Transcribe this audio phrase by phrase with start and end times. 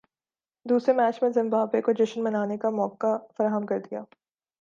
[0.65, 4.03] دوسرے میچ میں زمبابوے کو جشن منانے کا موقع فراہم کردیا